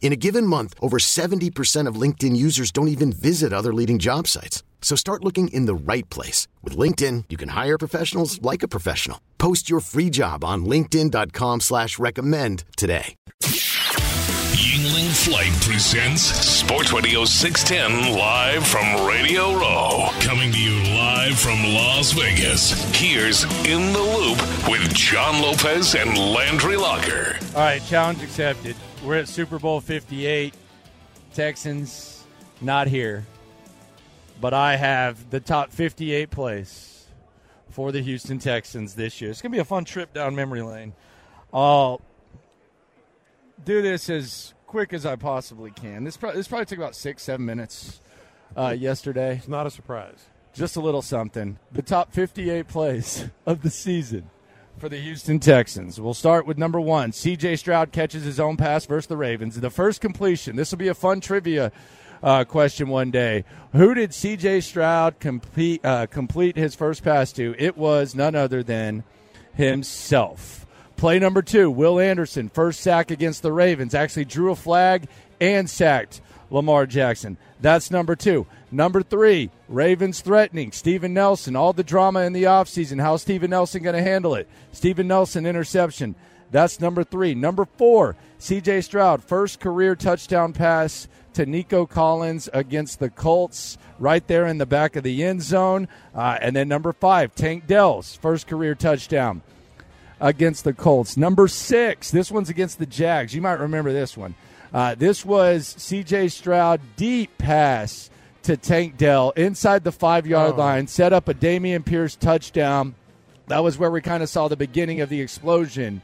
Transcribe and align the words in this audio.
In 0.00 0.12
a 0.12 0.16
given 0.16 0.46
month, 0.46 0.74
over 0.80 0.98
70% 0.98 1.86
of 1.86 2.00
LinkedIn 2.00 2.34
users 2.34 2.70
don't 2.72 2.88
even 2.88 3.12
visit 3.12 3.52
other 3.52 3.74
leading 3.74 3.98
job 3.98 4.26
sites. 4.26 4.62
So 4.80 4.96
start 4.96 5.22
looking 5.22 5.48
in 5.48 5.66
the 5.66 5.74
right 5.74 6.08
place. 6.08 6.48
With 6.62 6.78
LinkedIn, 6.78 7.24
you 7.28 7.36
can 7.36 7.50
hire 7.50 7.76
professionals 7.76 8.40
like 8.40 8.62
a 8.62 8.68
professional. 8.68 9.20
Post 9.36 9.68
your 9.68 9.80
free 9.80 10.08
job 10.08 10.44
on 10.44 10.64
linkedin.com 10.64 11.60
slash 11.60 11.98
recommend 11.98 12.64
today. 12.78 13.16
Yuengling 14.58 15.10
Flight 15.24 15.52
presents 15.62 16.22
Sports 16.22 16.92
Radio 16.92 17.24
610 17.24 18.16
live 18.16 18.66
from 18.66 19.06
Radio 19.06 19.54
Row. 19.58 20.08
Coming 20.20 20.52
to 20.52 20.58
you 20.60 20.94
live 20.94 21.38
from 21.38 21.60
Las 21.74 22.12
Vegas. 22.12 22.72
Here's 22.96 23.42
In 23.66 23.92
the 23.92 23.98
Loop 24.00 24.38
with 24.68 24.94
John 24.94 25.42
Lopez 25.42 25.94
and 25.96 26.16
Landry 26.16 26.76
Locker. 26.76 27.36
All 27.54 27.62
right, 27.62 27.82
challenge 27.84 28.22
accepted. 28.22 28.76
We're 29.04 29.18
at 29.18 29.28
Super 29.28 29.60
Bowl 29.60 29.80
58. 29.80 30.54
Texans 31.32 32.24
not 32.60 32.88
here. 32.88 33.24
But 34.40 34.54
I 34.54 34.76
have 34.76 35.30
the 35.30 35.38
top 35.38 35.70
58 35.72 36.30
place 36.30 37.06
for 37.70 37.92
the 37.92 38.00
Houston 38.00 38.40
Texans 38.40 38.94
this 38.94 39.20
year. 39.20 39.30
It's 39.30 39.40
going 39.40 39.52
to 39.52 39.56
be 39.56 39.60
a 39.60 39.64
fun 39.64 39.84
trip 39.84 40.12
down 40.12 40.34
memory 40.34 40.62
lane. 40.62 40.94
I'll 41.52 42.00
do 43.64 43.82
this 43.82 44.10
as 44.10 44.54
quick 44.66 44.92
as 44.92 45.06
I 45.06 45.14
possibly 45.14 45.70
can. 45.70 46.02
This, 46.02 46.16
pro- 46.16 46.32
this 46.32 46.48
probably 46.48 46.66
took 46.66 46.78
about 46.78 46.96
six, 46.96 47.22
seven 47.22 47.46
minutes 47.46 48.00
uh, 48.56 48.74
yesterday. 48.76 49.36
It's 49.36 49.48
not 49.48 49.66
a 49.66 49.70
surprise. 49.70 50.26
Just 50.54 50.76
a 50.76 50.80
little 50.80 51.02
something. 51.02 51.58
The 51.70 51.82
top 51.82 52.12
58 52.12 52.66
plays 52.66 53.26
of 53.46 53.62
the 53.62 53.70
season 53.70 54.28
for 54.78 54.88
the 54.88 54.98
Houston 54.98 55.40
Texans. 55.40 56.00
We'll 56.00 56.14
start 56.14 56.46
with 56.46 56.56
number 56.56 56.80
one. 56.80 57.10
CJ 57.10 57.58
Stroud 57.58 57.90
catches 57.90 58.24
his 58.24 58.38
own 58.38 58.56
pass 58.56 58.86
versus 58.86 59.08
the 59.08 59.16
Ravens. 59.16 59.58
The 59.58 59.70
first 59.70 60.00
completion. 60.00 60.56
This 60.56 60.70
will 60.70 60.78
be 60.78 60.88
a 60.88 60.94
fun 60.94 61.20
trivia 61.20 61.72
uh, 62.22 62.44
question 62.44 62.88
one 62.88 63.10
day. 63.10 63.44
Who 63.72 63.94
did 63.94 64.10
CJ 64.10 64.62
Stroud 64.62 65.18
complete, 65.18 65.84
uh, 65.84 66.06
complete 66.06 66.56
his 66.56 66.74
first 66.74 67.02
pass 67.02 67.32
to? 67.32 67.54
It 67.58 67.76
was 67.76 68.14
none 68.14 68.34
other 68.34 68.62
than 68.62 69.02
himself. 69.54 70.66
Play 70.96 71.18
number 71.18 71.42
two, 71.42 71.70
Will 71.70 71.98
Anderson, 71.98 72.48
first 72.48 72.80
sack 72.80 73.10
against 73.10 73.42
the 73.42 73.52
Ravens, 73.52 73.94
actually 73.94 74.24
drew 74.24 74.52
a 74.52 74.56
flag 74.56 75.08
and 75.40 75.68
sacked 75.68 76.20
Lamar 76.50 76.86
Jackson. 76.86 77.36
That's 77.60 77.90
number 77.90 78.16
two. 78.16 78.46
Number 78.70 79.02
three, 79.02 79.50
Ravens 79.68 80.20
threatening. 80.20 80.72
Steven 80.72 81.14
Nelson, 81.14 81.56
all 81.56 81.72
the 81.72 81.82
drama 81.82 82.20
in 82.20 82.32
the 82.32 82.44
offseason. 82.44 83.00
How's 83.00 83.22
Steven 83.22 83.50
Nelson 83.50 83.82
going 83.82 83.96
to 83.96 84.02
handle 84.02 84.34
it? 84.34 84.48
Steven 84.72 85.08
Nelson 85.08 85.46
interception. 85.46 86.14
That's 86.50 86.80
number 86.80 87.04
three. 87.04 87.34
Number 87.34 87.66
four, 87.76 88.16
CJ 88.40 88.84
Stroud, 88.84 89.22
first 89.22 89.60
career 89.60 89.94
touchdown 89.94 90.52
pass 90.52 91.08
to 91.34 91.46
Nico 91.46 91.86
Collins 91.86 92.48
against 92.52 92.98
the 92.98 93.10
Colts, 93.10 93.78
right 93.98 94.26
there 94.26 94.46
in 94.46 94.58
the 94.58 94.66
back 94.66 94.96
of 94.96 95.04
the 95.04 95.22
end 95.22 95.42
zone. 95.42 95.88
Uh, 96.14 96.38
and 96.40 96.56
then 96.56 96.68
number 96.68 96.92
five, 96.92 97.34
Tank 97.34 97.66
Dell's 97.66 98.16
first 98.16 98.46
career 98.46 98.74
touchdown 98.74 99.42
against 100.20 100.64
the 100.64 100.72
Colts. 100.72 101.16
Number 101.16 101.48
six, 101.48 102.10
this 102.10 102.30
one's 102.30 102.48
against 102.48 102.78
the 102.78 102.86
Jags. 102.86 103.34
You 103.34 103.42
might 103.42 103.60
remember 103.60 103.92
this 103.92 104.16
one. 104.16 104.34
Uh, 104.72 104.94
this 104.94 105.24
was 105.24 105.66
C.J. 105.78 106.28
Stroud 106.28 106.80
deep 106.96 107.36
pass 107.38 108.10
to 108.42 108.56
Tank 108.56 108.96
Dell 108.96 109.30
inside 109.36 109.84
the 109.84 109.92
five 109.92 110.26
yard 110.26 110.54
Oh. 110.54 110.58
line, 110.58 110.86
set 110.86 111.12
up 111.12 111.28
a 111.28 111.34
Dameon 111.34 111.84
Pierce 111.84 112.16
touchdown. 112.16 112.94
That 113.48 113.62
was 113.64 113.78
where 113.78 113.90
we 113.90 114.00
kind 114.00 114.22
of 114.22 114.28
saw 114.28 114.48
the 114.48 114.56
beginning 114.56 115.00
of 115.00 115.08
the 115.08 115.20
explosion 115.20 116.02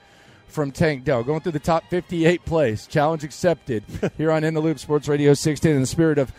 from 0.49 0.71
Tank 0.73 1.05
Dell. 1.05 1.23
Going 1.23 1.41
through 1.41 1.53
the 1.53 1.59
top 1.59 1.85
58 1.91 2.45
plays. 2.45 2.87
Challenge 2.87 3.23
accepted 3.25 3.85
here 4.17 4.31
on 4.31 4.45
In 4.45 4.55
the 4.55 4.61
Loop 4.61 4.79
Sports 4.79 5.09
Radio 5.09 5.35
16 5.35 5.71
in 5.73 5.81
the 5.81 5.87
spirit 5.87 6.17
of 6.19 6.33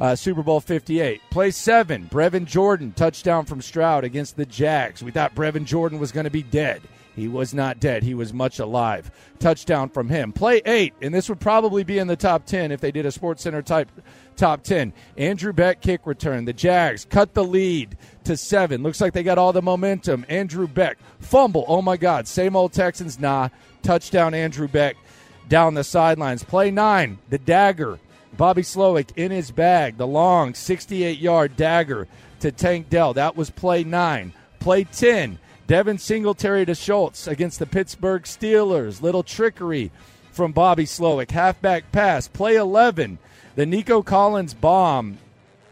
uh, 0.00 0.14
Super 0.16 0.42
Bowl 0.42 0.60
58. 0.60 1.20
Play 1.30 1.50
seven, 1.50 2.08
Brevin 2.10 2.44
Jordan, 2.44 2.92
touchdown 2.92 3.44
from 3.44 3.60
Stroud 3.60 4.04
against 4.04 4.36
the 4.36 4.46
Jags. 4.46 5.02
We 5.02 5.10
thought 5.10 5.34
Brevin 5.34 5.64
Jordan 5.64 5.98
was 5.98 6.12
going 6.12 6.24
to 6.24 6.30
be 6.30 6.42
dead. 6.42 6.82
He 7.18 7.28
was 7.28 7.52
not 7.52 7.80
dead. 7.80 8.02
He 8.02 8.14
was 8.14 8.32
much 8.32 8.58
alive. 8.58 9.10
Touchdown 9.38 9.88
from 9.88 10.08
him. 10.08 10.32
Play 10.32 10.62
eight, 10.64 10.94
and 11.02 11.12
this 11.12 11.28
would 11.28 11.40
probably 11.40 11.84
be 11.84 11.98
in 11.98 12.06
the 12.06 12.16
top 12.16 12.46
10 12.46 12.72
if 12.72 12.80
they 12.80 12.92
did 12.92 13.06
a 13.06 13.10
SportsCenter 13.10 13.64
type 13.64 13.90
top 14.36 14.62
10. 14.62 14.92
Andrew 15.16 15.52
Beck 15.52 15.80
kick 15.80 16.06
return. 16.06 16.44
The 16.44 16.52
Jags 16.52 17.04
cut 17.04 17.34
the 17.34 17.44
lead 17.44 17.96
to 18.24 18.36
seven. 18.36 18.82
Looks 18.82 19.00
like 19.00 19.12
they 19.12 19.22
got 19.22 19.38
all 19.38 19.52
the 19.52 19.62
momentum. 19.62 20.24
Andrew 20.28 20.68
Beck 20.68 20.98
fumble. 21.18 21.64
Oh 21.68 21.82
my 21.82 21.96
God. 21.96 22.26
Same 22.26 22.56
old 22.56 22.72
Texans. 22.72 23.18
Nah. 23.18 23.48
Touchdown, 23.82 24.34
Andrew 24.34 24.68
Beck 24.68 24.96
down 25.48 25.74
the 25.74 25.84
sidelines. 25.84 26.44
Play 26.44 26.70
nine. 26.70 27.18
The 27.30 27.38
dagger. 27.38 27.98
Bobby 28.36 28.62
Slowik 28.62 29.10
in 29.16 29.30
his 29.30 29.50
bag. 29.50 29.96
The 29.96 30.06
long 30.06 30.54
68 30.54 31.18
yard 31.18 31.56
dagger 31.56 32.06
to 32.40 32.52
Tank 32.52 32.88
Dell. 32.88 33.14
That 33.14 33.36
was 33.36 33.50
play 33.50 33.84
nine. 33.84 34.32
Play 34.60 34.84
10. 34.84 35.38
Devin 35.68 35.98
Singletary 35.98 36.64
to 36.64 36.74
Schultz 36.74 37.26
against 37.26 37.58
the 37.58 37.66
Pittsburgh 37.66 38.22
Steelers. 38.22 39.02
Little 39.02 39.22
trickery 39.22 39.92
from 40.32 40.52
Bobby 40.52 40.86
Slowik. 40.86 41.30
Halfback 41.30 41.92
pass. 41.92 42.26
Play 42.26 42.56
11. 42.56 43.18
The 43.54 43.66
Nico 43.66 44.02
Collins 44.02 44.54
bomb 44.54 45.18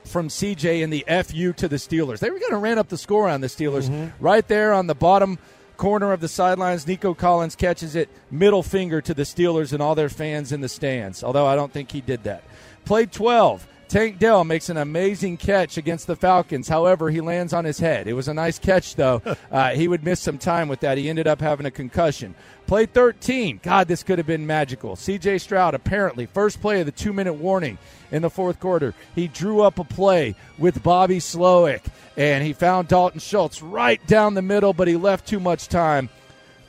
from 0.05 0.29
CJ 0.29 0.83
in 0.83 0.91
the 0.91 1.05
FU 1.25 1.55
to 1.55 1.67
the 1.67 1.77
Steelers. 1.77 2.19
They 2.19 2.31
were 2.31 2.39
going 2.39 2.53
to 2.53 2.59
ran 2.59 2.79
up 2.79 2.89
the 2.89 2.99
score 2.99 3.27
on 3.27 3.41
the 3.41 3.47
Steelers 3.47 3.89
mm-hmm. 3.89 4.23
right 4.23 4.47
there 4.47 4.75
on 4.75 4.87
the 4.87 4.95
bottom 4.95 5.39
corner 5.79 6.13
of 6.13 6.21
the 6.21 6.29
sidelines. 6.29 6.87
Nico 6.87 7.15
Collins 7.15 7.57
catches 7.57 7.97
it, 7.97 8.11
middle 8.31 8.63
finger 8.63 9.01
to 9.01 9.15
the 9.15 9.23
Steelers 9.23 9.73
and 9.73 9.83
all 9.83 9.95
their 9.95 10.11
fans 10.11 10.53
in 10.53 10.61
the 10.61 10.69
stands. 10.69 11.25
Although 11.25 11.47
I 11.47 11.57
don't 11.57 11.73
think 11.73 11.91
he 11.91 12.03
did 12.03 12.25
that. 12.25 12.45
Play 12.85 13.07
12. 13.07 13.67
Tank 13.89 14.19
Dell 14.19 14.43
makes 14.43 14.69
an 14.69 14.77
amazing 14.77 15.37
catch 15.37 15.77
against 15.77 16.09
the 16.09 16.17
Falcons. 16.17 16.69
However, 16.69 17.09
he 17.09 17.21
lands 17.21 17.53
on 17.53 17.65
his 17.65 17.79
head. 17.79 18.09
It 18.09 18.15
was 18.15 18.27
a 18.27 18.35
nice 18.35 18.59
catch, 18.59 18.97
though. 18.97 19.23
Uh, 19.51 19.71
he 19.71 19.87
would 19.87 20.03
miss 20.03 20.21
some 20.21 20.39
time 20.39 20.69
with 20.69 20.81
that. 20.81 20.99
He 20.99 21.09
ended 21.09 21.27
up 21.27 21.41
having 21.41 21.67
a 21.67 21.71
concussion. 21.71 22.35
Play 22.67 22.87
13. 22.87 23.61
God, 23.63 23.87
this 23.87 24.03
could 24.03 24.19
have 24.19 24.27
been 24.27 24.47
magical. 24.47 24.97
CJ 24.97 25.41
Stroud, 25.41 25.75
apparently, 25.75 26.27
first 26.27 26.61
play 26.61 26.81
of 26.81 26.87
the 26.87 26.93
two 26.93 27.13
minute 27.13 27.35
warning 27.35 27.79
in 28.11 28.23
the 28.23 28.31
fourth 28.31 28.59
quarter. 28.59 28.93
He 29.15 29.29
drew 29.29 29.63
up 29.63 29.79
a 29.79 29.85
play 29.85 30.35
with 30.59 30.83
Bobby 30.83 31.19
Slowik, 31.19 31.83
and 32.17 32.45
he 32.45 32.53
found 32.53 32.89
Dalton 32.89 33.21
Schultz 33.21 33.63
right 33.63 34.05
down 34.07 34.35
the 34.35 34.43
middle, 34.43 34.73
but 34.73 34.89
he 34.89 34.97
left 34.97 35.27
too 35.27 35.41
much 35.41 35.69
time. 35.69 36.09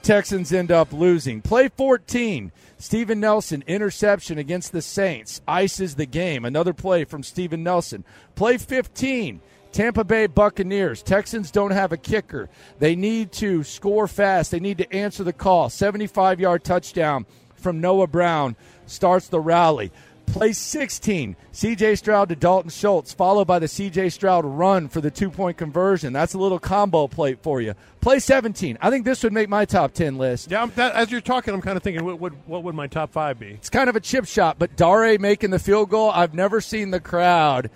Texans 0.04 0.54
end 0.54 0.72
up 0.72 0.94
losing. 0.94 1.42
Play 1.42 1.68
14. 1.68 2.52
Steven 2.80 3.20
Nelson, 3.20 3.64
interception 3.66 4.38
against 4.38 4.72
the 4.72 4.82
Saints. 4.82 5.42
Ices 5.48 5.96
the 5.96 6.06
game. 6.06 6.46
Another 6.46 6.74
play 6.74 7.06
from 7.06 7.24
Steven 7.24 7.64
Nelson. 7.64 8.04
Play 8.36 8.58
15. 8.58 9.42
Tampa 9.72 10.04
Bay 10.04 10.28
Buccaneers. 10.28 11.04
Texans 11.04 11.52
don't 11.52 11.72
have 11.72 11.92
a 11.92 11.98
kicker. 11.98 12.50
They 12.80 12.96
need 12.96 13.32
to 13.34 13.64
score 13.64 14.08
fast. 14.08 14.52
They 14.52 14.60
need 14.60 14.78
to 14.78 14.94
answer 14.94 15.24
the 15.24 15.34
call. 15.34 15.70
75 15.70 16.40
yard 16.40 16.64
touchdown 16.64 17.26
from 17.56 17.82
Noah 17.82 18.08
Brown 18.08 18.56
starts 18.86 19.28
the 19.28 19.40
rally. 19.40 19.92
Play 20.28 20.54
16, 20.54 21.36
CJ 21.54 21.98
Stroud 21.98 22.30
to 22.30 22.36
Dalton 22.36 22.70
Schultz, 22.70 23.14
followed 23.14 23.46
by 23.46 23.60
the 23.60 23.66
CJ 23.66 24.12
Stroud 24.12 24.46
run 24.46 24.88
for 24.88 25.02
the 25.02 25.10
two 25.10 25.30
point 25.32 25.58
conversion. 25.58 26.14
That's 26.14 26.34
a 26.34 26.38
little 26.38 26.60
combo 26.60 27.08
plate 27.08 27.40
for 27.42 27.60
you. 27.60 27.74
Play 28.02 28.20
17. 28.20 28.78
I 28.82 28.90
think 28.90 29.06
this 29.06 29.24
would 29.24 29.34
make 29.34 29.50
my 29.50 29.66
top 29.66 29.94
10 29.94 30.18
list. 30.18 30.52
Yeah, 30.52 30.62
I'm, 30.62 30.72
that, 30.76 30.94
as 30.94 31.12
you're 31.12 31.22
talking, 31.22 31.54
I'm 31.54 31.62
kind 31.62 31.78
of 31.78 31.82
thinking, 31.82 32.06
what 32.06 32.20
would 32.20 32.34
what 32.46 32.64
would 32.64 32.76
my 32.76 32.88
top 32.88 33.12
five 33.12 33.40
be? 33.40 33.48
It's 33.48 33.70
kind 33.70 33.90
of 33.90 33.96
a 33.96 34.00
chip 34.00 34.26
shot, 34.26 34.60
but 34.60 34.76
Dare 34.76 35.18
making 35.18 35.50
the 35.50 35.60
field 35.60 35.90
goal, 35.90 36.12
I've 36.12 36.34
never 36.34 36.62
seen 36.62 36.92
the 36.92 37.00
crowd. 37.00 37.72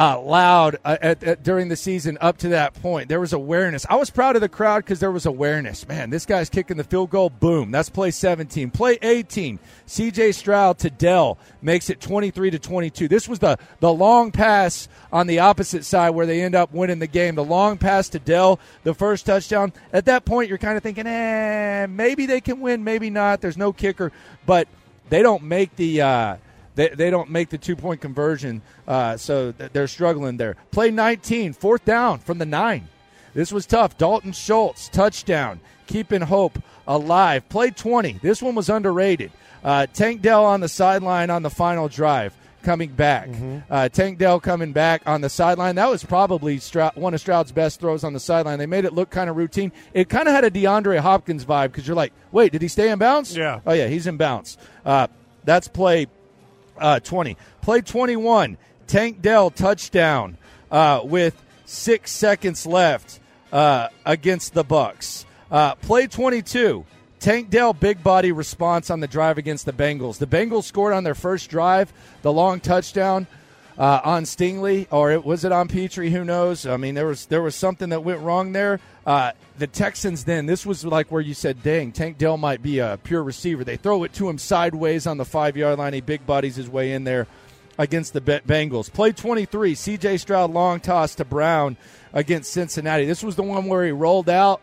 Uh, 0.00 0.18
loud 0.18 0.78
uh, 0.82 0.96
at, 1.02 1.22
at, 1.22 1.42
during 1.42 1.68
the 1.68 1.76
season 1.76 2.16
up 2.22 2.38
to 2.38 2.48
that 2.48 2.72
point. 2.72 3.10
There 3.10 3.20
was 3.20 3.34
awareness. 3.34 3.84
I 3.90 3.96
was 3.96 4.08
proud 4.08 4.34
of 4.34 4.40
the 4.40 4.48
crowd 4.48 4.78
because 4.78 4.98
there 4.98 5.12
was 5.12 5.26
awareness. 5.26 5.86
Man, 5.86 6.08
this 6.08 6.24
guy's 6.24 6.48
kicking 6.48 6.78
the 6.78 6.84
field 6.84 7.10
goal. 7.10 7.28
Boom. 7.28 7.70
That's 7.70 7.90
play 7.90 8.10
17. 8.10 8.70
Play 8.70 8.98
18. 9.02 9.58
C.J. 9.84 10.32
Stroud 10.32 10.78
to 10.78 10.88
Dell 10.88 11.36
makes 11.60 11.90
it 11.90 12.00
23 12.00 12.52
to 12.52 12.58
22. 12.58 13.08
This 13.08 13.28
was 13.28 13.40
the 13.40 13.58
the 13.80 13.92
long 13.92 14.32
pass 14.32 14.88
on 15.12 15.26
the 15.26 15.40
opposite 15.40 15.84
side 15.84 16.10
where 16.10 16.24
they 16.24 16.40
end 16.40 16.54
up 16.54 16.72
winning 16.72 16.98
the 16.98 17.06
game. 17.06 17.34
The 17.34 17.44
long 17.44 17.76
pass 17.76 18.08
to 18.10 18.18
Dell, 18.18 18.58
the 18.84 18.94
first 18.94 19.26
touchdown. 19.26 19.70
At 19.92 20.06
that 20.06 20.24
point, 20.24 20.48
you're 20.48 20.56
kind 20.56 20.78
of 20.78 20.82
thinking, 20.82 21.06
eh, 21.06 21.86
maybe 21.90 22.24
they 22.24 22.40
can 22.40 22.60
win, 22.60 22.84
maybe 22.84 23.10
not. 23.10 23.42
There's 23.42 23.58
no 23.58 23.74
kicker, 23.74 24.12
but 24.46 24.66
they 25.10 25.22
don't 25.22 25.42
make 25.42 25.76
the. 25.76 26.00
Uh, 26.00 26.36
they, 26.74 26.88
they 26.88 27.10
don't 27.10 27.30
make 27.30 27.50
the 27.50 27.58
two 27.58 27.76
point 27.76 28.00
conversion, 28.00 28.62
uh, 28.86 29.16
so 29.16 29.52
they're 29.52 29.88
struggling 29.88 30.36
there. 30.36 30.56
Play 30.70 30.90
19, 30.90 31.52
fourth 31.52 31.84
down 31.84 32.18
from 32.18 32.38
the 32.38 32.46
nine. 32.46 32.88
This 33.34 33.52
was 33.52 33.66
tough. 33.66 33.96
Dalton 33.96 34.32
Schultz, 34.32 34.88
touchdown, 34.88 35.60
keeping 35.86 36.22
hope 36.22 36.58
alive. 36.86 37.48
Play 37.48 37.70
20. 37.70 38.14
This 38.22 38.42
one 38.42 38.54
was 38.54 38.68
underrated. 38.68 39.30
Uh, 39.62 39.86
Tank 39.86 40.22
Dell 40.22 40.44
on 40.44 40.60
the 40.60 40.68
sideline 40.68 41.30
on 41.30 41.42
the 41.42 41.50
final 41.50 41.88
drive 41.88 42.34
coming 42.62 42.90
back. 42.90 43.28
Mm-hmm. 43.28 43.58
Uh, 43.70 43.88
Tank 43.88 44.18
Dell 44.18 44.40
coming 44.40 44.72
back 44.72 45.02
on 45.06 45.20
the 45.20 45.28
sideline. 45.28 45.76
That 45.76 45.90
was 45.90 46.04
probably 46.04 46.58
Stroud, 46.58 46.96
one 46.96 47.14
of 47.14 47.20
Stroud's 47.20 47.52
best 47.52 47.80
throws 47.80 48.04
on 48.04 48.12
the 48.12 48.20
sideline. 48.20 48.58
They 48.58 48.66
made 48.66 48.84
it 48.84 48.92
look 48.92 49.10
kind 49.10 49.30
of 49.30 49.36
routine. 49.36 49.72
It 49.94 50.08
kind 50.08 50.28
of 50.28 50.34
had 50.34 50.44
a 50.44 50.50
DeAndre 50.50 50.98
Hopkins 50.98 51.44
vibe 51.44 51.68
because 51.68 51.86
you're 51.86 51.96
like, 51.96 52.12
wait, 52.32 52.52
did 52.52 52.62
he 52.62 52.68
stay 52.68 52.90
in 52.90 52.98
bounds? 52.98 53.36
Yeah. 53.36 53.60
Oh, 53.66 53.72
yeah, 53.72 53.88
he's 53.88 54.06
in 54.06 54.16
bounds. 54.16 54.58
Uh, 54.84 55.06
that's 55.44 55.68
play 55.68 56.06
uh, 56.80 57.00
20. 57.00 57.36
Play 57.62 57.80
21. 57.80 58.56
Tank 58.86 59.22
Dell 59.22 59.50
touchdown 59.50 60.36
uh, 60.70 61.00
with 61.04 61.40
six 61.64 62.10
seconds 62.10 62.66
left 62.66 63.20
uh, 63.52 63.88
against 64.04 64.54
the 64.54 64.64
Bucks. 64.64 65.24
Uh, 65.50 65.74
play 65.76 66.06
22. 66.06 66.84
Tank 67.20 67.50
Dell 67.50 67.74
big 67.74 68.02
body 68.02 68.32
response 68.32 68.90
on 68.90 69.00
the 69.00 69.06
drive 69.06 69.36
against 69.36 69.66
the 69.66 69.72
Bengals. 69.72 70.18
The 70.18 70.26
Bengals 70.26 70.64
scored 70.64 70.94
on 70.94 71.04
their 71.04 71.14
first 71.14 71.50
drive, 71.50 71.92
the 72.22 72.32
long 72.32 72.60
touchdown 72.60 73.26
uh, 73.78 74.00
on 74.04 74.24
Stingley, 74.24 74.86
or 74.90 75.10
it, 75.12 75.24
was 75.24 75.44
it 75.44 75.52
on 75.52 75.68
Pitre? 75.68 76.08
Who 76.10 76.24
knows? 76.24 76.66
I 76.66 76.76
mean, 76.76 76.94
there 76.94 77.06
was 77.06 77.26
there 77.26 77.42
was 77.42 77.54
something 77.54 77.90
that 77.90 78.04
went 78.04 78.20
wrong 78.20 78.52
there. 78.52 78.80
Uh, 79.06 79.32
the 79.58 79.66
Texans 79.66 80.24
then 80.24 80.46
this 80.46 80.66
was 80.66 80.84
like 80.84 81.10
where 81.10 81.20
you 81.20 81.34
said, 81.34 81.62
"Dang, 81.62 81.92
Tank 81.92 82.18
Dell 82.18 82.36
might 82.36 82.62
be 82.62 82.78
a 82.78 82.98
pure 83.02 83.22
receiver." 83.22 83.64
They 83.64 83.76
throw 83.76 84.04
it 84.04 84.12
to 84.14 84.28
him 84.28 84.38
sideways 84.38 85.06
on 85.06 85.16
the 85.16 85.24
five 85.24 85.56
yard 85.56 85.78
line. 85.78 85.94
He 85.94 86.00
big 86.00 86.26
bodies 86.26 86.56
his 86.56 86.68
way 86.68 86.92
in 86.92 87.04
there 87.04 87.26
against 87.78 88.12
the 88.12 88.20
Bengals. 88.20 88.92
Play 88.92 89.12
23, 89.12 89.74
C.J. 89.74 90.18
Stroud 90.18 90.50
long 90.50 90.80
toss 90.80 91.14
to 91.14 91.24
Brown 91.24 91.78
against 92.12 92.52
Cincinnati. 92.52 93.06
This 93.06 93.22
was 93.22 93.36
the 93.36 93.42
one 93.42 93.64
where 93.66 93.86
he 93.86 93.90
rolled 93.90 94.28
out 94.28 94.60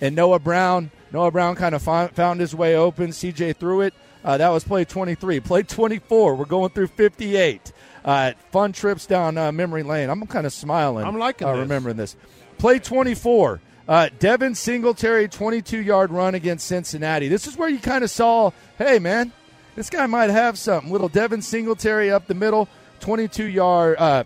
and 0.00 0.16
Noah 0.16 0.40
Brown. 0.40 0.90
Noah 1.12 1.30
Brown 1.30 1.54
kind 1.54 1.74
of 1.74 1.82
found 1.82 2.40
his 2.40 2.54
way 2.54 2.74
open. 2.74 3.12
C.J. 3.12 3.52
threw 3.54 3.82
it. 3.82 3.94
Uh, 4.24 4.36
that 4.38 4.48
was 4.48 4.64
play 4.64 4.84
23. 4.84 5.38
Play 5.40 5.62
24. 5.62 6.34
We're 6.34 6.44
going 6.44 6.70
through 6.70 6.88
58. 6.88 7.72
Uh, 8.06 8.32
fun 8.52 8.72
trips 8.72 9.04
down 9.04 9.36
uh, 9.36 9.50
memory 9.50 9.82
lane. 9.82 10.08
I'm 10.08 10.24
kind 10.28 10.46
of 10.46 10.52
smiling. 10.52 11.04
I'm 11.04 11.18
liking 11.18 11.48
uh, 11.48 11.52
this. 11.52 11.60
remembering 11.60 11.96
this. 11.96 12.16
Play 12.56 12.78
24. 12.78 13.60
Uh, 13.88 14.08
Devin 14.18 14.54
Singletary, 14.54 15.28
22 15.28 15.78
yard 15.78 16.10
run 16.10 16.34
against 16.34 16.66
Cincinnati. 16.66 17.28
This 17.28 17.46
is 17.46 17.56
where 17.56 17.68
you 17.68 17.78
kind 17.78 18.04
of 18.04 18.10
saw, 18.10 18.52
hey, 18.78 18.98
man, 19.00 19.32
this 19.74 19.90
guy 19.90 20.06
might 20.06 20.30
have 20.30 20.56
something. 20.58 20.90
Little 20.90 21.08
Devin 21.08 21.42
Singletary 21.42 22.10
up 22.10 22.26
the 22.26 22.34
middle, 22.34 22.68
22 23.00 23.44
yard, 23.44 23.96
uh, 23.98 24.24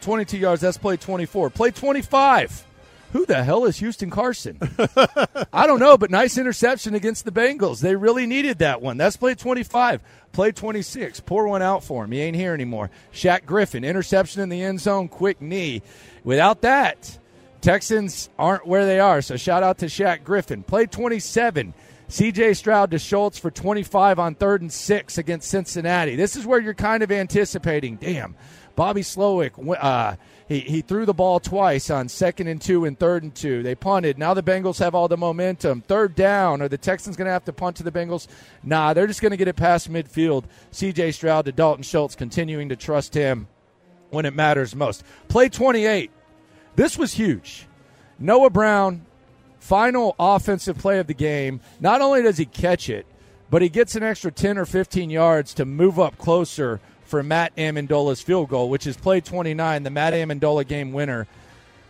22 0.00 0.36
yards. 0.36 0.60
That's 0.60 0.76
play 0.76 0.96
24. 0.96 1.50
Play 1.50 1.70
25. 1.70 2.64
Who 3.14 3.24
the 3.26 3.44
hell 3.44 3.64
is 3.64 3.76
Houston 3.76 4.10
Carson? 4.10 4.58
I 5.52 5.68
don't 5.68 5.78
know, 5.78 5.96
but 5.96 6.10
nice 6.10 6.36
interception 6.36 6.96
against 6.96 7.24
the 7.24 7.30
Bengals. 7.30 7.80
They 7.80 7.94
really 7.94 8.26
needed 8.26 8.58
that 8.58 8.82
one. 8.82 8.96
That's 8.96 9.16
play 9.16 9.36
25. 9.36 10.02
Play 10.32 10.50
26. 10.50 11.20
Pour 11.20 11.46
one 11.46 11.62
out 11.62 11.84
for 11.84 12.02
him. 12.02 12.10
He 12.10 12.20
ain't 12.20 12.34
here 12.34 12.52
anymore. 12.52 12.90
Shaq 13.12 13.46
Griffin, 13.46 13.84
interception 13.84 14.42
in 14.42 14.48
the 14.48 14.64
end 14.64 14.80
zone, 14.80 15.06
quick 15.06 15.40
knee. 15.40 15.82
Without 16.24 16.62
that, 16.62 17.16
Texans 17.60 18.30
aren't 18.36 18.66
where 18.66 18.84
they 18.84 18.98
are. 18.98 19.22
So 19.22 19.36
shout 19.36 19.62
out 19.62 19.78
to 19.78 19.86
Shaq 19.86 20.24
Griffin. 20.24 20.64
Play 20.64 20.86
27. 20.86 21.72
CJ 22.14 22.54
Stroud 22.54 22.92
to 22.92 22.98
Schultz 23.00 23.40
for 23.40 23.50
25 23.50 24.20
on 24.20 24.36
third 24.36 24.62
and 24.62 24.72
six 24.72 25.18
against 25.18 25.50
Cincinnati. 25.50 26.14
This 26.14 26.36
is 26.36 26.46
where 26.46 26.60
you're 26.60 26.72
kind 26.72 27.02
of 27.02 27.10
anticipating, 27.10 27.96
damn, 27.96 28.36
Bobby 28.76 29.00
Slowik, 29.00 29.50
uh, 29.80 30.14
he, 30.46 30.60
he 30.60 30.80
threw 30.80 31.06
the 31.06 31.12
ball 31.12 31.40
twice 31.40 31.90
on 31.90 32.08
second 32.08 32.46
and 32.46 32.62
two 32.62 32.84
and 32.84 32.96
third 32.96 33.24
and 33.24 33.34
two. 33.34 33.64
They 33.64 33.74
punted. 33.74 34.16
Now 34.16 34.32
the 34.32 34.44
Bengals 34.44 34.78
have 34.78 34.94
all 34.94 35.08
the 35.08 35.16
momentum. 35.16 35.80
Third 35.80 36.14
down. 36.14 36.62
Are 36.62 36.68
the 36.68 36.78
Texans 36.78 37.16
going 37.16 37.26
to 37.26 37.32
have 37.32 37.46
to 37.46 37.52
punt 37.52 37.78
to 37.78 37.82
the 37.82 37.90
Bengals? 37.90 38.28
Nah, 38.62 38.94
they're 38.94 39.08
just 39.08 39.20
going 39.20 39.32
to 39.32 39.36
get 39.36 39.48
it 39.48 39.56
past 39.56 39.90
midfield. 39.90 40.44
CJ 40.70 41.14
Stroud 41.14 41.46
to 41.46 41.52
Dalton 41.52 41.82
Schultz, 41.82 42.14
continuing 42.14 42.68
to 42.68 42.76
trust 42.76 43.12
him 43.14 43.48
when 44.10 44.24
it 44.24 44.34
matters 44.34 44.76
most. 44.76 45.02
Play 45.26 45.48
28. 45.48 46.12
This 46.76 46.96
was 46.96 47.12
huge. 47.12 47.66
Noah 48.20 48.50
Brown, 48.50 49.04
final 49.64 50.14
offensive 50.18 50.76
play 50.76 50.98
of 50.98 51.06
the 51.06 51.14
game. 51.14 51.58
Not 51.80 52.02
only 52.02 52.22
does 52.22 52.36
he 52.36 52.44
catch 52.44 52.90
it, 52.90 53.06
but 53.48 53.62
he 53.62 53.70
gets 53.70 53.96
an 53.96 54.02
extra 54.02 54.30
10 54.30 54.58
or 54.58 54.66
15 54.66 55.08
yards 55.08 55.54
to 55.54 55.64
move 55.64 55.98
up 55.98 56.18
closer 56.18 56.80
for 57.06 57.22
Matt 57.22 57.56
Ammendola's 57.56 58.20
field 58.20 58.50
goal, 58.50 58.68
which 58.68 58.86
is 58.86 58.94
play 58.94 59.22
29, 59.22 59.82
the 59.82 59.90
Matt 59.90 60.12
Ammendola 60.12 60.66
game 60.66 60.92
winner 60.92 61.26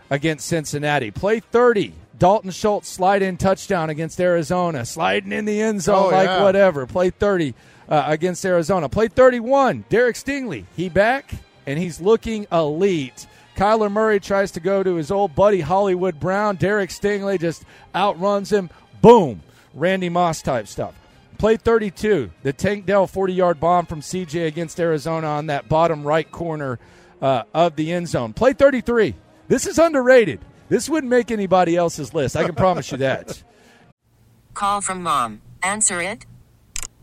against 0.08 0.46
Cincinnati. 0.46 1.10
Play 1.10 1.40
30, 1.40 1.92
Dalton 2.16 2.52
Schultz 2.52 2.88
slide 2.88 3.22
in 3.22 3.36
touchdown 3.36 3.90
against 3.90 4.20
Arizona, 4.20 4.84
sliding 4.84 5.32
in 5.32 5.44
the 5.44 5.60
end 5.60 5.82
zone 5.82 6.12
oh, 6.12 6.16
like 6.16 6.28
yeah. 6.28 6.44
whatever. 6.44 6.86
Play 6.86 7.10
30 7.10 7.54
uh, 7.88 8.04
against 8.06 8.46
Arizona. 8.46 8.88
Play 8.88 9.08
31, 9.08 9.84
Derek 9.88 10.14
Stingley. 10.14 10.64
He 10.76 10.88
back 10.88 11.34
and 11.66 11.76
he's 11.76 12.00
looking 12.00 12.46
elite. 12.52 13.26
Kyler 13.56 13.90
Murray 13.90 14.20
tries 14.20 14.50
to 14.52 14.60
go 14.60 14.82
to 14.82 14.94
his 14.96 15.10
old 15.10 15.34
buddy 15.34 15.60
Hollywood 15.60 16.18
Brown. 16.18 16.56
Derek 16.56 16.90
Stingley 16.90 17.38
just 17.38 17.64
outruns 17.94 18.52
him. 18.52 18.70
Boom. 19.00 19.42
Randy 19.74 20.08
Moss 20.08 20.42
type 20.42 20.66
stuff. 20.66 20.94
Play 21.38 21.56
32, 21.56 22.30
the 22.42 22.52
Tank 22.52 22.86
Dell 22.86 23.06
40 23.06 23.32
yard 23.32 23.60
bomb 23.60 23.86
from 23.86 24.00
CJ 24.00 24.46
against 24.46 24.78
Arizona 24.80 25.26
on 25.26 25.46
that 25.46 25.68
bottom 25.68 26.04
right 26.04 26.30
corner 26.30 26.78
uh, 27.20 27.42
of 27.52 27.76
the 27.76 27.92
end 27.92 28.08
zone. 28.08 28.32
Play 28.32 28.52
33. 28.52 29.14
This 29.48 29.66
is 29.66 29.78
underrated. 29.78 30.40
This 30.68 30.88
wouldn't 30.88 31.10
make 31.10 31.30
anybody 31.30 31.76
else's 31.76 32.14
list. 32.14 32.36
I 32.36 32.44
can 32.44 32.54
promise 32.54 32.90
you 32.90 32.98
that. 32.98 33.42
Call 34.54 34.80
from 34.80 35.02
mom. 35.02 35.42
Answer 35.62 36.00
it. 36.00 36.24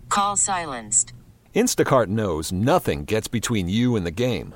Call 0.10 0.38
silenced. 0.38 1.14
Instacart 1.54 2.08
knows 2.08 2.52
nothing 2.52 3.04
gets 3.04 3.28
between 3.28 3.68
you 3.68 3.96
and 3.96 4.06
the 4.06 4.12
game. 4.12 4.56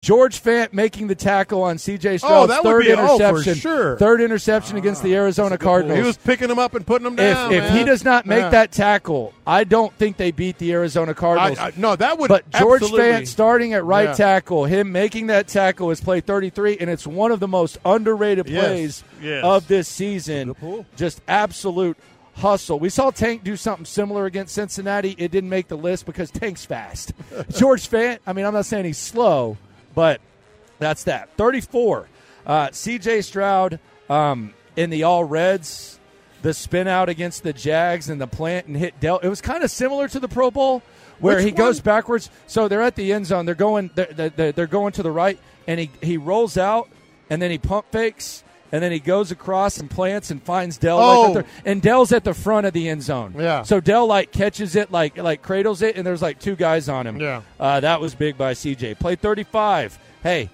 George 0.00 0.40
Fant 0.40 0.72
making 0.72 1.08
the 1.08 1.16
tackle 1.16 1.60
on 1.64 1.76
C.J. 1.76 2.14
Oh, 2.14 2.16
Stroud's 2.18 2.48
that 2.50 2.62
would 2.62 2.70
third 2.70 2.84
be- 2.84 2.92
oh, 2.92 3.18
for 3.18 3.24
interception. 3.24 3.54
sure. 3.56 3.94
Ah, 3.94 3.98
Third 3.98 4.20
interception 4.20 4.76
against 4.76 5.02
the 5.02 5.12
Arizona 5.16 5.58
Cardinals. 5.58 5.98
He 5.98 6.04
was 6.04 6.16
picking 6.16 6.46
them 6.46 6.58
up 6.60 6.74
and 6.76 6.86
putting 6.86 7.02
them 7.04 7.16
down. 7.16 7.52
if 7.52 7.64
he 7.70 7.78
man. 7.78 7.86
does 7.86 8.04
not 8.04 8.24
make 8.24 8.38
Yeah. 8.38 8.50
that 8.50 8.70
tackle, 8.70 9.34
I 9.44 9.64
don't 9.64 9.92
think 9.94 10.16
they 10.16 10.30
beat 10.30 10.58
the 10.58 10.72
Arizona 10.72 11.14
Cardinals. 11.14 11.58
I, 11.58 11.66
I, 11.68 11.72
no, 11.76 11.96
that 11.96 12.16
would. 12.16 12.28
but 12.28 12.48
George 12.50 12.82
absolutely- 12.82 13.08
Fant 13.10 13.26
starting 13.26 13.74
at 13.74 13.84
right 13.84 14.10
Yeah. 14.10 14.14
tackle, 14.14 14.66
him 14.66 14.92
making 14.92 15.26
that 15.28 15.48
tackle 15.48 15.90
is 15.90 16.00
play 16.00 16.20
33, 16.20 16.76
and 16.78 16.88
it's 16.88 17.04
one 17.06 17.32
of 17.32 17.40
the 17.40 17.48
most 17.48 17.78
underrated 17.84 18.46
plays 18.46 19.02
yes. 19.20 19.42
of 19.44 19.66
this 19.66 19.88
season. 19.88 20.54
Just 20.96 21.20
absolute 21.26 21.96
hustle. 22.36 22.78
We 22.78 22.88
saw 22.88 23.10
Tank 23.10 23.42
do 23.42 23.56
something 23.56 23.84
similar 23.84 24.26
against 24.26 24.54
Cincinnati. 24.54 25.16
It 25.18 25.32
didn't 25.32 25.50
make 25.50 25.66
the 25.66 25.76
list 25.76 26.06
because 26.06 26.30
Tank's 26.30 26.64
fast. 26.64 27.12
George 27.50 27.90
Fant, 27.90 28.20
I 28.24 28.32
mean, 28.32 28.44
I'm 28.46 28.54
not 28.54 28.64
saying 28.64 28.84
he's 28.84 28.96
slow, 28.96 29.56
but 29.94 30.20
that's 30.78 31.04
that. 31.04 31.30
34. 31.36 32.08
Uh, 32.46 32.68
CJ 32.68 33.24
Stroud 33.24 33.78
um, 34.08 34.54
in 34.76 34.90
the 34.90 35.02
All 35.02 35.24
Reds, 35.24 35.98
the 36.42 36.54
spin 36.54 36.88
out 36.88 37.08
against 37.08 37.42
the 37.42 37.52
Jags 37.52 38.08
and 38.08 38.20
the 38.20 38.26
plant 38.26 38.66
and 38.66 38.76
hit 38.76 38.98
Dell. 39.00 39.18
It 39.18 39.28
was 39.28 39.40
kind 39.40 39.62
of 39.64 39.70
similar 39.70 40.08
to 40.08 40.20
the 40.20 40.28
Pro 40.28 40.50
Bowl 40.50 40.82
where 41.18 41.36
Which 41.36 41.46
he 41.46 41.50
goes 41.50 41.80
backwards. 41.80 42.30
So 42.46 42.68
they're 42.68 42.82
at 42.82 42.94
the 42.96 43.12
end 43.12 43.26
zone. 43.26 43.44
They're 43.46 43.54
going. 43.54 43.90
They're, 43.94 44.30
they're, 44.30 44.52
they're 44.52 44.66
going 44.66 44.92
to 44.92 45.02
the 45.02 45.10
right, 45.10 45.38
and 45.66 45.80
he 45.80 45.90
he 46.00 46.16
rolls 46.16 46.56
out, 46.56 46.88
and 47.28 47.42
then 47.42 47.50
he 47.50 47.58
pump 47.58 47.86
fakes. 47.90 48.44
And 48.70 48.82
then 48.82 48.92
he 48.92 48.98
goes 48.98 49.30
across 49.30 49.78
and 49.78 49.90
plants 49.90 50.30
and 50.30 50.42
finds 50.42 50.76
Dell. 50.76 50.98
Oh. 50.98 51.32
Like 51.32 51.46
and 51.64 51.80
Dell's 51.80 52.12
at 52.12 52.24
the 52.24 52.34
front 52.34 52.66
of 52.66 52.72
the 52.72 52.88
end 52.88 53.02
zone. 53.02 53.34
Yeah. 53.36 53.62
So 53.62 53.80
Dell 53.80 54.06
like 54.06 54.32
catches 54.32 54.76
it, 54.76 54.90
like 54.90 55.16
like 55.16 55.42
cradles 55.42 55.82
it, 55.82 55.96
and 55.96 56.06
there's 56.06 56.22
like 56.22 56.38
two 56.38 56.56
guys 56.56 56.88
on 56.88 57.06
him. 57.06 57.18
Yeah. 57.18 57.42
Uh, 57.58 57.80
that 57.80 58.00
was 58.00 58.14
big 58.14 58.36
by 58.36 58.52
CJ. 58.54 58.98
Play 58.98 59.16
35. 59.16 59.98
Hey, 60.22 60.50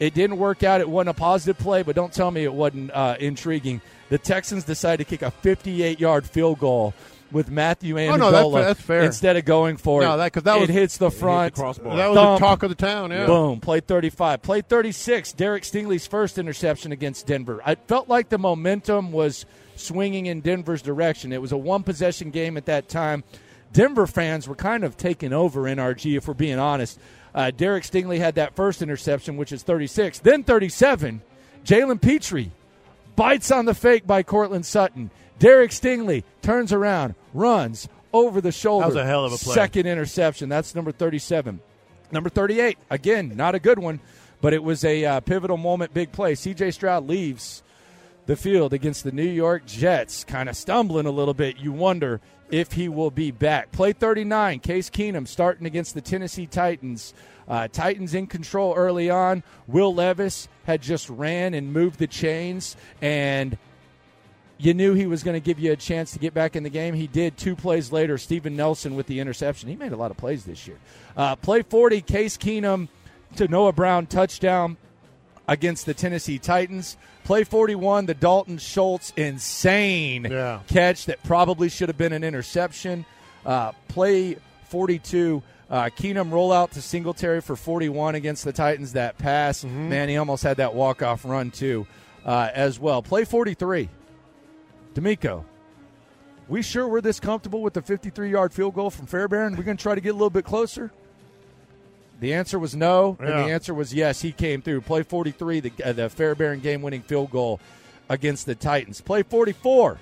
it 0.00 0.14
didn't 0.14 0.38
work 0.38 0.62
out. 0.62 0.80
It 0.80 0.88
wasn't 0.88 1.10
a 1.10 1.14
positive 1.14 1.58
play, 1.58 1.82
but 1.82 1.94
don't 1.96 2.12
tell 2.12 2.30
me 2.30 2.44
it 2.44 2.52
wasn't 2.52 2.90
uh, 2.92 3.16
intriguing. 3.18 3.80
The 4.08 4.18
Texans 4.18 4.64
decided 4.64 5.04
to 5.04 5.10
kick 5.10 5.22
a 5.22 5.30
58 5.30 6.00
yard 6.00 6.26
field 6.26 6.58
goal 6.58 6.94
with 7.30 7.50
Matthew 7.50 7.96
Ammendola 7.96 8.12
Oh, 8.12 8.16
no, 8.30 8.50
that's 8.52 8.66
that's 8.68 8.80
fair. 8.80 9.02
instead 9.02 9.36
of 9.36 9.44
going 9.44 9.76
for 9.76 10.00
No, 10.00 10.14
it. 10.14 10.16
that- 10.18 10.32
'cause 10.32 10.42
that 10.44 10.56
it 10.56 10.60
was- 10.62 10.70
hits 10.70 10.96
the 10.96 11.10
front. 11.10 11.54
crossbar. 11.54 11.96
That 11.96 12.08
was 12.08 12.16
Thump. 12.16 12.40
the 12.40 12.46
talk 12.46 12.62
of 12.62 12.68
the 12.70 12.74
town. 12.74 13.10
Yeah. 13.10 13.26
Boom. 13.26 13.60
Play 13.60 13.80
35. 13.80 14.40
Play 14.42 14.60
36. 14.62 15.32
Derek 15.32 15.62
Stingley's 15.64 16.06
first 16.06 16.38
interception 16.38 16.90
against 16.92 17.26
Denver. 17.26 17.60
I 17.66 17.74
felt 17.74 18.08
like 18.08 18.30
the 18.30 18.38
momentum 18.38 19.12
was 19.12 19.44
swinging 19.76 20.26
in 20.26 20.40
Denver's 20.40 20.82
direction. 20.82 21.32
It 21.32 21.40
was 21.42 21.52
a 21.52 21.56
one 21.56 21.82
possession 21.82 22.30
game 22.30 22.56
at 22.56 22.64
that 22.66 22.88
time. 22.88 23.24
Denver 23.72 24.06
fans 24.06 24.48
were 24.48 24.54
kind 24.54 24.82
of 24.82 24.96
taking 24.96 25.32
over 25.34 25.62
NRG, 25.68 26.16
if 26.16 26.26
we're 26.26 26.34
being 26.34 26.58
honest. 26.58 26.98
Uh, 27.34 27.50
Derek 27.50 27.84
Stingley 27.84 28.18
had 28.18 28.34
that 28.36 28.56
first 28.56 28.80
interception, 28.80 29.36
which 29.36 29.52
is 29.52 29.62
36. 29.62 30.18
Then 30.20 30.42
37, 30.42 31.20
Jalen 31.64 32.00
Pitre 32.00 32.46
bites 33.18 33.50
on 33.50 33.64
the 33.64 33.74
fake 33.74 34.06
by 34.06 34.22
Courtland 34.22 34.64
Sutton. 34.64 35.10
Derek 35.40 35.72
Stingley 35.72 36.22
turns 36.40 36.72
around, 36.72 37.16
runs 37.34 37.88
over 38.12 38.40
the 38.40 38.52
shoulder. 38.52 38.84
That 38.84 38.94
was 38.94 38.96
a 38.96 39.04
hell 39.04 39.24
of 39.24 39.32
a 39.32 39.36
play. 39.36 39.54
Second 39.54 39.86
interception. 39.86 40.48
That's 40.48 40.74
number 40.74 40.92
37. 40.92 41.60
Number 42.12 42.30
38, 42.30 42.78
again, 42.90 43.32
not 43.36 43.54
a 43.54 43.58
good 43.58 43.78
one, 43.78 44.00
but 44.40 44.54
it 44.54 44.62
was 44.62 44.84
a 44.84 45.04
uh, 45.04 45.20
pivotal 45.20 45.56
moment, 45.56 45.92
big 45.92 46.12
play. 46.12 46.34
CJ 46.34 46.72
Stroud 46.72 47.06
leaves 47.06 47.62
the 48.26 48.36
field 48.36 48.72
against 48.72 49.04
the 49.04 49.12
New 49.12 49.28
York 49.28 49.66
Jets, 49.66 50.24
kind 50.24 50.48
of 50.48 50.56
stumbling 50.56 51.06
a 51.06 51.10
little 51.10 51.34
bit. 51.34 51.58
You 51.58 51.72
wonder 51.72 52.20
if 52.50 52.72
he 52.72 52.88
will 52.88 53.10
be 53.10 53.30
back. 53.30 53.72
Play 53.72 53.92
39, 53.92 54.60
Case 54.60 54.88
Keenum 54.88 55.26
starting 55.26 55.66
against 55.66 55.94
the 55.94 56.00
Tennessee 56.00 56.46
Titans. 56.46 57.12
Uh, 57.48 57.66
Titans 57.68 58.14
in 58.14 58.26
control 58.26 58.74
early 58.74 59.08
on. 59.10 59.42
Will 59.66 59.94
Levis 59.94 60.48
had 60.64 60.82
just 60.82 61.08
ran 61.08 61.54
and 61.54 61.72
moved 61.72 61.98
the 61.98 62.06
chains, 62.06 62.76
and 63.00 63.56
you 64.58 64.74
knew 64.74 64.92
he 64.94 65.06
was 65.06 65.22
going 65.22 65.34
to 65.34 65.40
give 65.40 65.58
you 65.58 65.72
a 65.72 65.76
chance 65.76 66.12
to 66.12 66.18
get 66.18 66.34
back 66.34 66.56
in 66.56 66.62
the 66.62 66.68
game. 66.70 66.92
He 66.94 67.06
did 67.06 67.36
two 67.38 67.54
plays 67.56 67.90
later. 67.92 68.18
Steven 68.18 68.54
Nelson 68.56 68.96
with 68.96 69.06
the 69.06 69.20
interception. 69.20 69.68
He 69.68 69.76
made 69.76 69.92
a 69.92 69.96
lot 69.96 70.10
of 70.10 70.16
plays 70.16 70.44
this 70.44 70.66
year. 70.66 70.76
Uh, 71.16 71.36
play 71.36 71.62
40, 71.62 72.00
Case 72.02 72.36
Keenum 72.36 72.88
to 73.36 73.46
Noah 73.48 73.72
Brown 73.72 74.06
touchdown 74.06 74.76
against 75.46 75.86
the 75.86 75.94
Tennessee 75.94 76.38
Titans. 76.38 76.96
Play 77.24 77.44
41, 77.44 78.06
the 78.06 78.14
Dalton 78.14 78.58
Schultz 78.58 79.12
insane 79.16 80.24
Yeah. 80.30 80.60
catch 80.66 81.06
that 81.06 81.22
probably 81.22 81.68
should 81.68 81.88
have 81.88 81.98
been 81.98 82.12
an 82.12 82.24
interception. 82.24 83.04
Uh, 83.46 83.72
play 83.88 84.36
42, 84.68 85.42
uh, 85.70 85.84
Keenum 85.96 86.30
rollout 86.30 86.70
to 86.70 86.82
Singletary 86.82 87.40
for 87.40 87.56
41 87.56 88.14
against 88.14 88.44
the 88.44 88.52
Titans. 88.52 88.92
That 88.92 89.18
pass, 89.18 89.64
man, 89.64 90.08
he 90.08 90.16
almost 90.16 90.42
had 90.42 90.58
that 90.58 90.74
walk 90.74 91.02
off 91.02 91.24
run 91.24 91.50
too, 91.50 91.86
uh, 92.24 92.50
as 92.54 92.78
well. 92.78 93.02
Play 93.02 93.24
43, 93.24 93.88
DeMeco. 94.94 95.44
We 96.48 96.62
sure 96.62 96.88
we're 96.88 97.02
this 97.02 97.20
comfortable 97.20 97.62
with 97.62 97.74
the 97.74 97.82
53 97.82 98.30
yard 98.30 98.52
field 98.54 98.74
goal 98.74 98.90
from 98.90 99.06
Fairbairn? 99.06 99.56
We're 99.56 99.64
going 99.64 99.76
to 99.76 99.82
try 99.82 99.94
to 99.94 100.00
get 100.00 100.10
a 100.10 100.14
little 100.14 100.30
bit 100.30 100.44
closer. 100.46 100.90
The 102.20 102.34
answer 102.34 102.58
was 102.58 102.74
no, 102.74 103.16
and 103.20 103.28
the 103.28 103.52
answer 103.52 103.72
was 103.72 103.94
yes. 103.94 104.20
He 104.22 104.32
came 104.32 104.60
through. 104.60 104.80
Play 104.80 105.02
43, 105.02 105.60
the, 105.60 105.72
uh, 105.84 105.92
the 105.92 106.08
Fairbairn 106.10 106.60
game 106.60 106.82
winning 106.82 107.02
field 107.02 107.30
goal 107.30 107.60
against 108.08 108.46
the 108.46 108.54
Titans. 108.54 109.00
Play 109.00 109.22
44. 109.22 109.98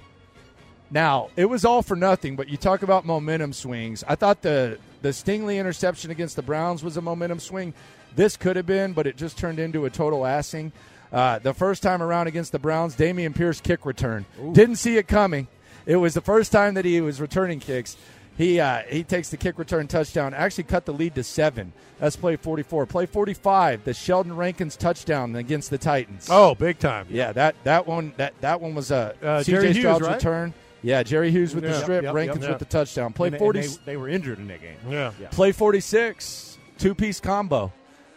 Now, 0.91 1.31
it 1.37 1.47
was 1.47 1.65
all 1.65 1.83
for 1.83 1.97
nothing, 1.97 2.37
but 2.37 2.49
you 2.49 2.57
talk 2.57 2.83
about 2.83 3.05
momentum 3.05 3.53
swings. 3.53 4.05
I 4.07 4.15
thought 4.15 4.43
the, 4.43 4.79
the 5.03 5.09
Stingley 5.09 5.59
interception 5.59 6.11
against 6.11 6.37
the 6.37 6.43
Browns 6.43 6.85
was 6.85 6.97
a 6.97 7.01
momentum 7.03 7.41
swing. 7.41 7.75
This 8.15 8.37
could 8.37 8.57
have 8.57 8.67
been, 8.67 8.93
but 8.93 9.07
it 9.07 9.17
just 9.17 9.37
turned 9.37 9.59
into 9.59 9.85
a 9.85 9.91
total 9.91 10.21
assing. 10.21 10.73
Uh, 11.13 11.39
the 11.39 11.53
first 11.55 11.83
time 11.83 12.03
around 12.03 12.29
against 12.29 12.53
the 12.53 12.59
Browns, 12.59 12.97
Dameon 12.97 13.35
Pierce 13.35 13.61
kick 13.61 13.85
return. 13.85 14.27
Didn't 14.53 14.77
see 14.77 14.97
it 14.97 15.07
coming. 15.09 15.49
It 15.87 15.97
was 15.97 16.15
the 16.15 16.21
first 16.21 16.51
time 16.51 16.75
that 16.75 16.85
he 16.85 17.01
was 17.01 17.21
returning 17.21 17.61
kicks. 17.61 17.97
He 18.37 18.61
uh, 18.61 18.83
he 18.89 19.03
takes 19.03 19.31
the 19.31 19.37
kick 19.39 19.59
return 19.59 19.87
touchdown. 19.87 20.35
Actually, 20.35 20.65
cut 20.65 20.85
the 20.85 20.93
lead 20.93 21.15
to 21.15 21.23
seven. 21.23 21.73
That's 21.99 22.17
play 22.17 22.37
forty 22.37 22.63
four. 22.65 22.85
Play 22.85 23.07
forty 23.07 23.33
five. 23.35 23.85
The 23.85 23.95
Sheldon 23.95 24.37
Rankins 24.37 24.77
touchdown 24.77 25.37
against 25.37 25.71
the 25.71 25.79
Titans. 25.79 26.27
Oh, 26.31 26.55
big 26.55 26.79
time. 26.79 27.07
yeah, 27.09 27.33
that 27.33 27.55
that 27.65 27.87
one 27.87 28.13
that 28.19 28.35
that 28.43 28.61
one 28.61 28.75
was 28.75 28.91
a 28.91 29.15
Uh, 29.23 29.43
C.J. 29.43 29.75
Stroud's 29.75 30.03
right? 30.03 30.15
return. 30.17 30.53
Yeah, 30.87 31.03
Jerry 31.03 31.33
Hughes 31.33 31.53
with 31.53 31.65
the 31.65 31.81
strip, 31.81 32.05
Yep, 32.05 32.15
Rankins 32.15 32.43
yep. 32.43 32.51
with 32.51 32.59
the 32.61 32.65
touchdown. 32.65 33.13
Play 33.13 33.27
And 33.29 33.35
they- 33.35 33.39
forty. 33.39 33.59
and 33.61 33.69
they, 33.71 33.79
they 33.87 33.97
were 33.97 34.09
injured 34.09 34.39
in 34.39 34.47
that 34.47 34.61
game. 34.61 34.77
Yeah. 34.89 35.11
Play 35.33 35.51
46, 35.51 36.59
two 36.79 36.95
piece 36.95 37.19
combo. 37.19 37.73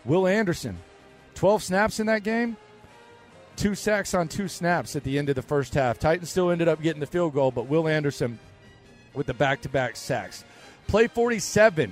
Will 0.05 0.27
Anderson, 0.27 0.77
12 1.33 1.63
snaps 1.63 1.99
in 1.99 2.05
that 2.05 2.21
game, 2.23 2.57
two 3.55 3.73
sacks 3.73 4.13
on 4.13 4.27
two 4.27 4.47
snaps 4.47 4.95
at 4.95 5.03
the 5.03 5.17
end 5.17 5.29
of 5.29 5.35
the 5.35 5.41
first 5.41 5.73
half. 5.73 5.97
Titans 5.97 6.29
still 6.29 6.51
ended 6.51 6.67
up 6.67 6.79
getting 6.81 6.99
the 6.99 7.07
field 7.07 7.33
goal, 7.33 7.49
but 7.51 7.65
Will 7.65 7.87
Anderson 7.87 8.37
with 9.15 9.25
the 9.25 9.33
back 9.33 9.61
to 9.61 9.69
back 9.69 9.95
sacks. 9.95 10.43
Play 10.87 11.07
47, 11.07 11.91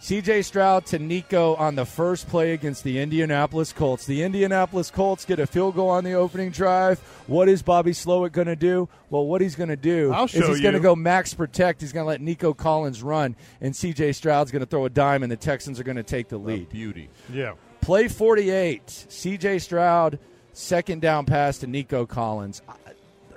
CJ 0.00 0.44
Stroud 0.44 0.86
to 0.86 0.98
Nico 0.98 1.56
on 1.56 1.74
the 1.74 1.84
first 1.84 2.28
play 2.28 2.52
against 2.52 2.84
the 2.84 3.00
Indianapolis 3.00 3.72
Colts. 3.72 4.06
The 4.06 4.22
Indianapolis 4.22 4.92
Colts 4.92 5.24
get 5.24 5.40
a 5.40 5.46
field 5.46 5.74
goal 5.74 5.90
on 5.90 6.04
the 6.04 6.12
opening 6.12 6.50
drive. 6.50 7.00
What 7.26 7.48
is 7.48 7.62
Bobby 7.62 7.90
Slowik 7.90 8.30
going 8.30 8.46
to 8.46 8.56
do? 8.56 8.88
Well, 9.10 9.26
what 9.26 9.40
he's 9.40 9.56
going 9.56 9.70
to 9.70 9.76
do 9.76 10.14
is 10.14 10.30
he's 10.32 10.60
going 10.60 10.74
to 10.74 10.80
go 10.80 10.94
max 10.94 11.34
protect. 11.34 11.80
He's 11.80 11.92
going 11.92 12.04
to 12.04 12.08
let 12.08 12.20
Nico 12.20 12.54
Collins 12.54 13.02
run, 13.02 13.34
and 13.60 13.74
CJ 13.74 14.14
Stroud's 14.14 14.52
going 14.52 14.60
to 14.60 14.66
throw 14.66 14.84
a 14.84 14.90
dime, 14.90 15.24
and 15.24 15.32
the 15.32 15.36
Texans 15.36 15.80
are 15.80 15.84
going 15.84 15.96
to 15.96 16.04
take 16.04 16.28
the 16.28 16.38
lead. 16.38 16.68
Beauty. 16.68 17.10
Yeah. 17.32 17.54
Play 17.80 18.06
48, 18.06 18.86
CJ 18.86 19.60
Stroud, 19.60 20.20
second 20.52 21.02
down 21.02 21.26
pass 21.26 21.58
to 21.58 21.66
Nico 21.66 22.06
Collins. 22.06 22.62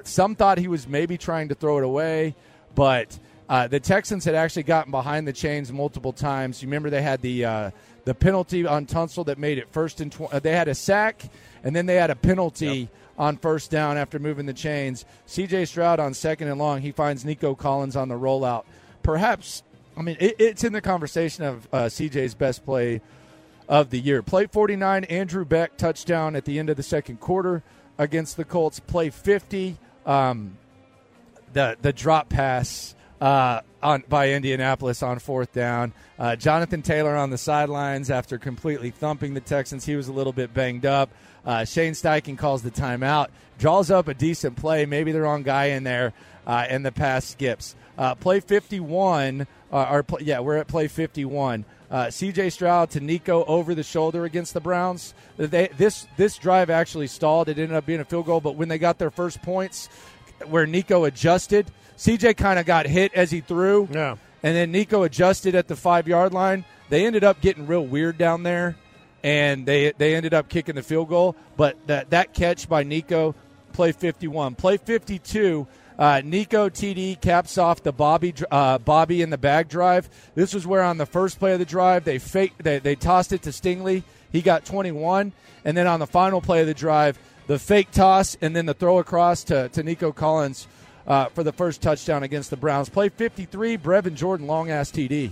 Some 0.03 0.35
thought 0.35 0.59
he 0.59 0.67
was 0.67 0.87
maybe 0.87 1.17
trying 1.17 1.49
to 1.49 1.55
throw 1.55 1.79
it 1.79 1.83
away, 1.83 2.35
but 2.75 3.17
uh, 3.51 3.67
the 3.67 3.81
Texans 3.81 4.23
had 4.23 4.33
actually 4.33 4.63
gotten 4.63 4.91
behind 4.91 5.27
the 5.27 5.33
chains 5.33 5.73
multiple 5.73 6.13
times. 6.13 6.61
You 6.61 6.69
remember 6.69 6.89
they 6.89 7.01
had 7.01 7.21
the 7.21 7.43
uh, 7.43 7.71
the 8.05 8.15
penalty 8.15 8.65
on 8.65 8.85
Tunsil 8.85 9.25
that 9.25 9.37
made 9.37 9.57
it 9.57 9.67
first 9.73 9.99
and 9.99 10.09
tw- 10.09 10.31
they 10.41 10.53
had 10.53 10.69
a 10.69 10.73
sack, 10.73 11.21
and 11.61 11.75
then 11.75 11.85
they 11.85 11.95
had 11.95 12.09
a 12.09 12.15
penalty 12.15 12.87
on 13.17 13.35
first 13.35 13.69
down 13.69 13.97
after 13.97 14.19
moving 14.19 14.45
the 14.45 14.53
chains. 14.53 15.03
C.J. 15.25 15.65
Stroud 15.65 15.99
on 15.99 16.13
second 16.13 16.47
and 16.47 16.59
long, 16.59 16.79
he 16.79 16.93
finds 16.93 17.25
Nico 17.25 17.53
Collins 17.53 17.97
on 17.97 18.07
the 18.07 18.15
rollout. 18.15 18.63
Perhaps, 19.03 19.63
I 19.97 20.01
mean, 20.01 20.15
it, 20.21 20.37
it's 20.39 20.63
in 20.63 20.71
the 20.71 20.79
conversation 20.79 21.43
of 21.43 21.67
uh, 21.73 21.89
C.J.'s 21.89 22.33
best 22.33 22.63
play 22.63 23.01
of 23.67 23.89
the 23.89 23.99
year. 23.99 24.23
Play 24.23 24.47
49, 24.47 25.03
Andrew 25.03 25.43
Beck 25.43 25.75
touchdown 25.75 26.37
at 26.37 26.45
the 26.45 26.57
end 26.57 26.69
of 26.69 26.77
the 26.77 26.83
second 26.83 27.19
quarter 27.19 27.63
against 27.97 28.37
the 28.37 28.45
Colts. 28.45 28.79
Play 28.79 29.09
50, 29.09 29.75
um, 30.05 30.57
the 31.51 31.75
the 31.81 31.91
drop 31.91 32.29
pass 32.29 32.95
uh, 33.21 33.61
on 33.81 34.03
by 34.09 34.31
Indianapolis 34.31 35.03
on 35.03 35.19
fourth 35.19 35.53
down. 35.53 35.93
Uh, 36.19 36.35
Jonathan 36.35 36.81
Taylor 36.81 37.15
on 37.15 37.29
the 37.29 37.37
sidelines 37.37 38.09
after 38.09 38.37
completely 38.37 38.89
thumping 38.89 39.33
the 39.33 39.41
Texans. 39.41 39.85
He 39.85 39.95
was 39.95 40.07
a 40.07 40.13
little 40.13 40.33
bit 40.33 40.53
banged 40.53 40.85
up. 40.85 41.11
Uh, 41.45 41.63
Shane 41.63 41.93
Steichen 41.93 42.37
calls 42.37 42.61
the 42.61 42.71
timeout, 42.71 43.29
draws 43.57 43.89
up 43.89 44.07
a 44.07 44.13
decent 44.13 44.57
play, 44.57 44.85
maybe 44.85 45.11
the 45.11 45.21
wrong 45.21 45.43
guy 45.43 45.65
in 45.65 45.83
there, 45.83 46.13
uh, 46.45 46.65
and 46.69 46.85
the 46.85 46.91
pass 46.91 47.25
skips. 47.25 47.75
Uh, 47.97 48.15
play 48.15 48.39
51, 48.39 49.47
uh, 49.71 50.03
play, 50.03 50.21
yeah, 50.23 50.39
we're 50.39 50.57
at 50.57 50.67
play 50.67 50.87
51. 50.87 51.65
Uh, 51.89 52.09
C.J. 52.09 52.51
Stroud 52.51 52.89
to 52.91 52.99
Nico 53.01 53.43
over 53.45 53.75
the 53.75 53.83
shoulder 53.83 54.23
against 54.23 54.53
the 54.53 54.61
Browns. 54.61 55.13
They, 55.35 55.67
this 55.77 56.07
this 56.15 56.37
drive 56.37 56.69
actually 56.69 57.07
stalled. 57.07 57.49
It 57.49 57.59
ended 57.59 57.75
up 57.75 57.85
being 57.85 57.99
a 57.99 58.05
field 58.05 58.27
goal, 58.27 58.39
but 58.39 58.55
when 58.55 58.69
they 58.69 58.77
got 58.77 58.97
their 58.97 59.11
first 59.11 59.41
points, 59.41 59.89
where 60.47 60.65
Nico 60.65 61.03
adjusted, 61.03 61.69
C.J. 62.01 62.33
kind 62.33 62.57
of 62.57 62.65
got 62.65 62.87
hit 62.87 63.13
as 63.13 63.29
he 63.29 63.41
threw. 63.41 63.87
Yeah. 63.91 64.15
And 64.41 64.55
then 64.55 64.71
Nico 64.71 65.03
adjusted 65.03 65.53
at 65.53 65.67
the 65.67 65.75
five 65.75 66.07
yard 66.07 66.33
line. 66.33 66.65
They 66.89 67.05
ended 67.05 67.23
up 67.23 67.41
getting 67.41 67.67
real 67.67 67.85
weird 67.85 68.17
down 68.17 68.41
there, 68.41 68.75
and 69.23 69.67
they 69.67 69.91
they 69.95 70.15
ended 70.15 70.33
up 70.33 70.49
kicking 70.49 70.73
the 70.73 70.81
field 70.81 71.09
goal. 71.09 71.35
But 71.57 71.77
that 71.85 72.09
that 72.09 72.33
catch 72.33 72.67
by 72.67 72.81
Nico, 72.81 73.35
play 73.73 73.91
51, 73.91 74.55
play 74.55 74.77
52. 74.77 75.67
Uh, 75.99 76.23
Nico 76.25 76.69
TD 76.69 77.21
caps 77.21 77.59
off 77.59 77.83
the 77.83 77.91
Bobby 77.91 78.33
uh, 78.49 78.79
Bobby 78.79 79.21
in 79.21 79.29
the 79.29 79.37
bag 79.37 79.69
drive. 79.69 80.09
This 80.33 80.55
was 80.55 80.65
where 80.65 80.81
on 80.81 80.97
the 80.97 81.05
first 81.05 81.37
play 81.37 81.53
of 81.53 81.59
the 81.59 81.65
drive 81.65 82.03
they 82.03 82.17
fake 82.17 82.53
they, 82.57 82.79
they 82.79 82.95
tossed 82.95 83.31
it 83.31 83.43
to 83.43 83.51
Stingley. 83.51 84.01
He 84.31 84.41
got 84.41 84.65
21, 84.65 85.33
and 85.63 85.77
then 85.77 85.85
on 85.85 85.99
the 85.99 86.07
final 86.07 86.41
play 86.41 86.61
of 86.61 86.67
the 86.67 86.73
drive, 86.73 87.19
the 87.45 87.59
fake 87.59 87.91
toss 87.91 88.37
and 88.41 88.55
then 88.55 88.65
the 88.65 88.73
throw 88.73 88.97
across 88.97 89.43
to, 89.43 89.69
to 89.69 89.83
Nico 89.83 90.11
Collins 90.11 90.67
uh, 91.07 91.25
for 91.25 91.43
the 91.43 91.51
first 91.51 91.81
touchdown 91.81 92.23
against 92.23 92.49
the 92.49 92.57
Browns. 92.57 92.89
Play 92.89 93.09
53, 93.09 93.77
Brevin 93.77 94.15
Jordan 94.15 94.47
long 94.47 94.69
ass 94.69 94.91
TD. 94.91 95.31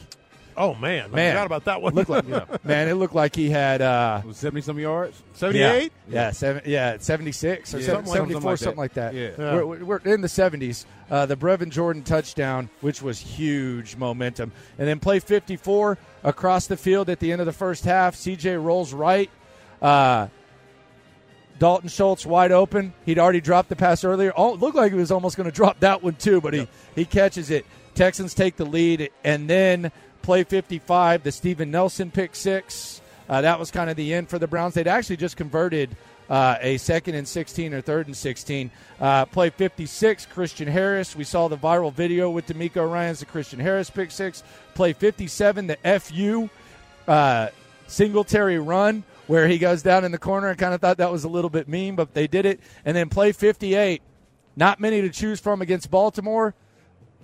Oh 0.58 0.76
man, 0.76 1.06
I 1.14 1.16
Man. 1.16 1.32
forgot 1.34 1.46
about 1.46 1.66
that 1.66 1.82
one. 1.82 1.94
Looked 1.96 2.10
like, 2.10 2.26
Man, 2.66 2.90
it 2.90 2.96
looked 2.96 3.16
like 3.16 3.34
he 3.34 3.50
had 3.50 3.82
uh, 3.82 4.22
seventy 4.34 4.60
some 4.62 4.78
yards. 4.78 5.24
seventy-eight. 5.32 5.94
Yeah, 6.10 6.14
yeah, 6.14 6.32
seven, 6.32 6.62
yeah, 6.66 6.98
seventy 7.00 7.32
six 7.32 7.74
or 7.74 7.80
Yeah, 7.80 7.86
something 7.86 8.08
like- 8.10 8.18
74, 8.18 8.42
something 8.42 8.58
something 8.58 8.78
like 8.78 8.78
like 8.78 8.94
that. 8.96 9.14
that. 9.38 9.42
Yeah. 9.42 9.64
We're, 9.64 9.86
we're 9.86 9.98
in 10.00 10.20
the 10.20 10.28
seventies. 10.28 10.86
Uh, 11.10 11.26
the 11.26 11.38
Brevin 11.38 11.70
Jordan 11.70 12.04
touchdown, 12.04 12.70
which 12.82 13.02
was 13.02 13.20
huge 13.20 13.96
momentum, 13.96 14.52
and 14.78 14.86
then 14.86 15.00
play 15.00 15.20
fifty 15.20 15.56
four 15.56 15.98
across 16.26 16.68
the 16.68 16.76
field 16.76 17.10
at 17.10 17.22
the 17.22 17.32
end 17.32 17.40
of 17.40 17.46
the 17.48 17.54
first 17.54 17.86
half. 17.86 18.16
CJ 18.16 18.62
rolls 18.62 18.92
right. 18.92 19.30
Uh, 19.82 20.28
Dalton 21.60 21.90
Schultz 21.90 22.26
wide 22.26 22.52
open. 22.52 22.94
He'd 23.06 23.20
already 23.20 23.42
dropped 23.42 23.70
the 23.70 23.76
pass 23.76 24.04
earlier. 24.04 24.32
Oh, 24.36 24.54
looked 24.54 24.78
like 24.78 24.92
he 24.92 24.98
was 24.98 25.12
almost 25.12 25.38
going 25.38 25.50
to 25.50 25.56
drop 25.56 25.80
that 25.82 26.02
one 26.02 26.16
too, 26.16 26.42
but 26.42 26.54
he, 26.54 26.68
he 26.96 27.06
catches 27.06 27.52
it. 27.52 27.66
Texans 27.96 28.34
take 28.34 28.56
the 28.56 28.66
lead, 28.66 29.12
and 29.24 29.50
then 29.50 29.92
play 30.22 30.44
55, 30.44 31.24
the 31.24 31.32
Steven 31.32 31.70
Nelson 31.70 32.12
pick 32.12 32.36
six. 32.36 33.02
Uh, 33.28 33.42
that 33.42 33.60
was 33.60 33.72
kind 33.72 33.90
of 33.90 33.98
the 33.98 34.14
end 34.14 34.30
for 34.30 34.40
the 34.40 34.48
Browns. 34.48 34.74
They'd 34.74 34.88
actually 34.88 35.18
just 35.18 35.38
converted 35.38 35.96
uh, 36.30 36.58
a 36.62 36.78
second 36.78 37.16
and 37.16 37.28
16 37.28 37.74
or 37.74 37.82
third 37.82 38.08
and 38.08 38.16
16. 38.16 38.72
Uh, 39.00 39.26
play 39.26 39.50
56, 39.50 40.28
Christian 40.28 40.68
Harris. 40.68 41.16
We 41.16 41.24
saw 41.24 41.48
the 41.48 41.58
viral 41.58 41.94
video 41.94 42.30
with 42.30 42.48
DeMeco 42.48 42.90
Ryans, 42.90 43.20
the 43.20 43.26
Christian 43.26 43.60
Harris 43.60 43.90
pick 43.90 44.12
six. 44.12 44.44
Play 44.76 44.94
57, 44.94 45.68
the 45.68 46.00
FU 46.00 46.50
uh, 47.08 47.50
Singletary 47.88 48.60
run 48.60 49.04
where 49.30 49.48
he 49.48 49.60
goes 49.60 49.84
down 49.84 50.04
in 50.04 50.12
the 50.12 50.18
corner. 50.18 50.50
I 50.50 50.56
kind 50.56 50.74
of 50.74 50.82
thought 50.82 50.98
that 50.98 51.12
was 51.12 51.24
a 51.24 51.30
little 51.30 51.52
bit 51.52 51.68
mean, 51.68 51.96
but 51.96 52.16
they 52.16 52.26
did 52.26 52.48
it. 52.48 52.60
And 52.84 52.98
then 52.98 53.10
play 53.10 53.32
58. 53.32 54.02
Not 54.56 54.80
many 54.80 55.02
to 55.02 55.10
choose 55.10 55.40
from 55.40 55.62
against 55.62 55.92
Baltimore, 55.92 56.56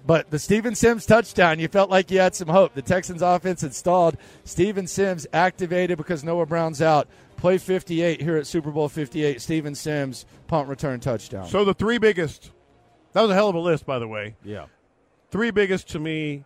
but 0.05 0.29
the 0.29 0.37
Steven 0.37 0.75
Sims 0.75 1.07
touchdown, 1.07 1.57
you 1.59 1.67
felt 1.67 1.89
like 1.89 2.11
you 2.11 2.19
had 2.19 2.35
some 2.35 2.47
hope. 2.47 2.75
The 2.75 2.83
Texans 2.83 3.23
offense 3.23 3.61
had 3.61 3.73
stalled. 3.73 4.17
Steven 4.43 4.85
Sims 4.85 5.25
activated 5.33 5.97
because 5.97 6.23
Noah 6.23 6.45
Brown's 6.45 6.79
out. 6.79 7.07
Play 7.37 7.57
58 7.57 8.21
here 8.21 8.37
at 8.37 8.45
Super 8.45 8.69
Bowl 8.69 8.87
58. 8.87 9.41
Steven 9.41 9.73
Sims 9.73 10.27
punt 10.45 10.69
return 10.69 10.99
touchdown. 10.99 11.47
So 11.47 11.65
the 11.65 11.73
three 11.73 11.97
biggest. 11.97 12.51
That 13.13 13.21
was 13.23 13.31
a 13.31 13.33
hell 13.33 13.49
of 13.49 13.55
a 13.55 13.59
list, 13.59 13.83
by 13.87 13.97
the 13.97 14.07
way. 14.07 14.35
Yeah. 14.43 14.67
Three 15.31 15.49
biggest 15.49 15.89
to 15.89 15.99
me, 15.99 16.43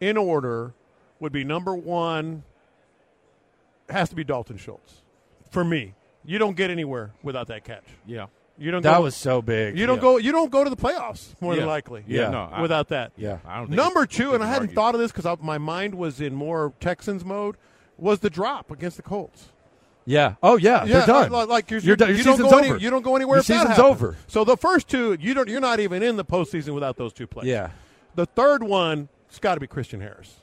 in 0.00 0.16
order, 0.16 0.72
would 1.20 1.32
be 1.32 1.44
number 1.44 1.74
one. 1.74 2.44
Has 3.90 4.08
to 4.08 4.16
be 4.16 4.24
Dalton 4.24 4.56
Schultz, 4.56 5.01
for 5.52 5.64
me. 5.64 5.94
You 6.24 6.38
don't 6.38 6.56
get 6.56 6.70
anywhere 6.70 7.12
without 7.22 7.48
that 7.48 7.64
catch. 7.64 7.84
Yeah. 8.06 8.26
You 8.58 8.70
don't. 8.70 8.82
that 8.82 8.98
go, 8.98 9.02
was 9.02 9.16
so 9.16 9.42
big. 9.42 9.78
You 9.78 9.86
don't 9.86 9.96
yeah. 9.96 10.02
go. 10.02 10.16
You 10.18 10.30
don't 10.32 10.50
go 10.50 10.62
to 10.62 10.70
the 10.70 10.76
playoffs 10.76 11.34
more 11.40 11.56
than 11.56 11.66
likely. 11.66 12.04
Yeah. 12.06 12.30
No. 12.30 12.48
I- 12.52 12.62
without 12.62 12.88
that. 12.88 13.12
Yeah. 13.16 13.38
I 13.46 13.58
don't 13.58 13.68
think 13.68 13.76
Number 13.76 14.06
two, 14.06 14.34
and 14.34 14.42
I 14.42 14.46
hadn't 14.46 14.62
argue. 14.64 14.74
thought 14.74 14.94
of 14.94 15.00
this 15.00 15.10
because 15.12 15.38
my 15.40 15.58
mind 15.58 15.94
was 15.94 16.20
in 16.20 16.34
more 16.34 16.72
Texans 16.80 17.24
mode, 17.24 17.56
was 17.96 18.20
the 18.20 18.30
drop 18.30 18.70
against 18.70 18.96
the 18.98 19.02
Colts. 19.02 19.48
Yeah. 20.04 20.34
Oh, 20.42 20.56
yeah. 20.56 20.84
Yeah, 20.84 20.98
They're 20.98 21.06
done. 21.06 21.30
Like, 21.30 21.48
like 21.48 21.70
you're, 21.70 21.80
You're 21.80 21.96
done. 21.96 22.08
Your 22.08 22.18
you 22.18 22.24
don't 22.24 22.36
season's 22.36 22.52
go 22.52 22.58
any- 22.58 22.68
over. 22.70 22.76
you 22.78 22.90
don't 22.90 23.02
go 23.02 23.16
anywhere. 23.16 23.36
Your 23.36 23.40
if 23.40 23.46
season's 23.46 23.68
happens. 23.68 23.84
over. 23.86 24.16
So 24.26 24.44
the 24.44 24.56
first 24.56 24.88
two, 24.88 25.16
you 25.20 25.32
don't. 25.34 25.48
You're 25.48 25.60
not 25.60 25.80
even 25.80 26.02
in 26.02 26.16
the 26.16 26.24
postseason 26.24 26.74
without 26.74 26.96
those 26.96 27.12
two 27.12 27.26
plays. 27.26 27.46
Yeah. 27.46 27.70
The 28.14 28.26
third 28.26 28.62
one, 28.62 29.08
it's 29.28 29.38
got 29.38 29.54
to 29.54 29.60
be 29.60 29.66
Christian 29.66 30.00
Harris. 30.00 30.34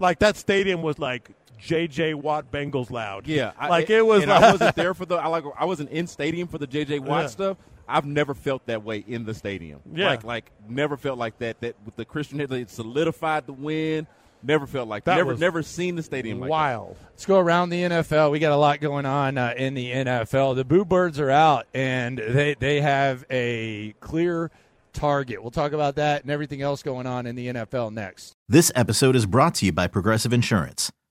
Like 0.00 0.18
that 0.18 0.36
stadium 0.36 0.82
was 0.82 0.98
like 0.98 1.30
J.J. 1.58 2.14
Watt 2.14 2.50
Bengals 2.52 2.90
loud. 2.90 3.26
Yeah, 3.26 3.52
I- 3.58 3.68
like 3.68 3.90
it 3.90 4.04
was. 4.04 4.26
Like, 4.26 4.42
I 4.42 4.52
wasn't 4.52 4.76
there 4.76 4.94
for 4.94 5.06
the. 5.06 5.16
I 5.16 5.26
like. 5.28 5.44
I 5.58 5.64
wasn't 5.64 5.90
in 5.90 6.06
stadium 6.06 6.48
for 6.48 6.58
the 6.58 6.66
JJ 6.66 7.00
Watt 7.04 7.22
Yeah. 7.22 7.26
stuff. 7.28 7.56
I've 7.86 8.06
never 8.06 8.32
felt 8.34 8.64
that 8.66 8.82
way 8.82 9.04
in 9.06 9.24
the 9.26 9.34
stadium. 9.34 9.80
Yeah. 9.92 10.06
Like, 10.08 10.24
like 10.24 10.50
never 10.68 10.96
felt 10.96 11.18
like 11.18 11.38
that. 11.38 11.60
That 11.60 11.76
with 11.84 11.96
the 11.96 12.04
Christian, 12.04 12.40
it 12.40 12.70
solidified 12.70 13.46
the 13.46 13.52
win. 13.52 14.06
Never 14.42 14.66
felt 14.66 14.88
like 14.88 15.04
That 15.04 15.16
never, 15.16 15.34
never 15.36 15.62
seen 15.62 15.96
the 15.96 16.02
stadium 16.02 16.38
like 16.38 16.48
that. 16.48 16.50
Wild. 16.50 16.96
Let's 17.12 17.24
go 17.24 17.38
around 17.38 17.70
the 17.70 17.80
NFL. 17.82 18.30
We 18.30 18.38
got 18.40 18.52
a 18.52 18.56
lot 18.56 18.78
going 18.80 19.06
on 19.06 19.38
uh, 19.38 19.54
in 19.56 19.72
the 19.72 19.90
NFL. 19.90 20.54
The 20.54 20.64
Boo 20.66 20.84
Birds 20.84 21.18
are 21.18 21.30
out, 21.30 21.66
and 21.72 22.18
they 22.18 22.54
they 22.58 22.80
have 22.82 23.24
a 23.30 23.94
clear 24.00 24.50
target. 24.92 25.40
We'll 25.42 25.50
talk 25.50 25.72
about 25.72 25.96
that 25.96 26.22
and 26.22 26.30
everything 26.30 26.60
else 26.62 26.82
going 26.82 27.06
on 27.06 27.26
in 27.26 27.36
the 27.36 27.48
NFL 27.48 27.92
next. 27.92 28.32
This 28.48 28.70
episode 28.74 29.16
is 29.16 29.24
brought 29.26 29.54
to 29.56 29.66
you 29.66 29.72
by 29.72 29.86
Progressive 29.86 30.32
Insurance. 30.32 30.90